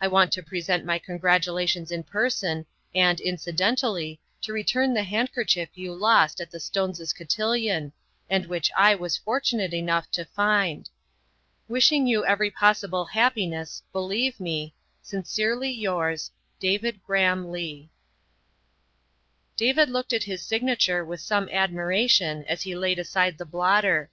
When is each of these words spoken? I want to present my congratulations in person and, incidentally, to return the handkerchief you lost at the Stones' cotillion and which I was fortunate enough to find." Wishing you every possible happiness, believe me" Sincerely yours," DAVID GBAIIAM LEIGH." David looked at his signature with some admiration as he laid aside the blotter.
I 0.00 0.06
want 0.06 0.30
to 0.34 0.40
present 0.40 0.84
my 0.84 1.00
congratulations 1.00 1.90
in 1.90 2.04
person 2.04 2.64
and, 2.94 3.18
incidentally, 3.18 4.20
to 4.42 4.52
return 4.52 4.94
the 4.94 5.02
handkerchief 5.02 5.68
you 5.74 5.92
lost 5.92 6.40
at 6.40 6.52
the 6.52 6.60
Stones' 6.60 7.12
cotillion 7.12 7.90
and 8.30 8.46
which 8.46 8.70
I 8.78 8.94
was 8.94 9.16
fortunate 9.16 9.74
enough 9.74 10.08
to 10.12 10.24
find." 10.26 10.88
Wishing 11.68 12.06
you 12.06 12.24
every 12.24 12.52
possible 12.52 13.04
happiness, 13.06 13.82
believe 13.92 14.38
me" 14.38 14.76
Sincerely 15.02 15.72
yours," 15.72 16.30
DAVID 16.60 17.00
GBAIIAM 17.04 17.50
LEIGH." 17.50 17.88
David 19.56 19.88
looked 19.88 20.12
at 20.12 20.22
his 20.22 20.40
signature 20.44 21.04
with 21.04 21.18
some 21.20 21.48
admiration 21.50 22.44
as 22.44 22.62
he 22.62 22.76
laid 22.76 23.00
aside 23.00 23.38
the 23.38 23.44
blotter. 23.44 24.08